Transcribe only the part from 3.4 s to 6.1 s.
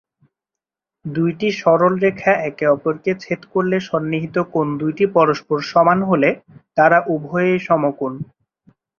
করলে সন্নিহিত কোণ দুইটি পরস্পর সমান